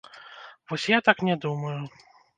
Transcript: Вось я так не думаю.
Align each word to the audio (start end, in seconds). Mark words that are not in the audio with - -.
Вось 0.71 0.87
я 0.95 0.99
так 1.09 1.23
не 1.27 1.35
думаю. 1.47 1.79